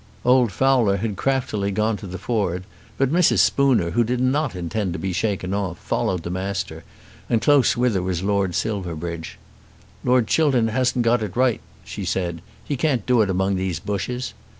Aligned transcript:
Old 0.25 0.51
Fowler 0.51 0.97
had 0.97 1.15
craftily 1.15 1.69
gone 1.69 1.95
to 1.97 2.07
the 2.07 2.17
ford; 2.17 2.63
but 2.97 3.11
Mrs. 3.11 3.37
Spooner, 3.37 3.91
who 3.91 4.03
did 4.03 4.19
not 4.19 4.55
intend 4.55 4.93
to 4.93 4.97
be 4.97 5.13
shaken 5.13 5.53
off, 5.53 5.77
followed 5.77 6.23
the 6.23 6.31
Master, 6.31 6.83
and 7.29 7.39
close 7.39 7.77
with 7.77 7.93
her 7.93 8.01
was 8.01 8.23
Lord 8.23 8.55
Silverbridge. 8.55 9.37
"Lord 10.03 10.25
Chiltern 10.25 10.69
hasn't 10.69 11.05
got 11.05 11.21
it 11.21 11.35
right," 11.37 11.61
she 11.83 12.03
said. 12.03 12.41
"He 12.65 12.75
can't 12.75 13.05
do 13.05 13.21
it 13.21 13.29
among 13.29 13.57
these 13.57 13.79
bushes." 13.79 14.33